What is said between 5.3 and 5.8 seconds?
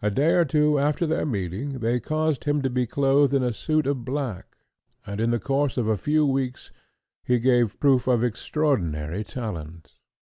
the course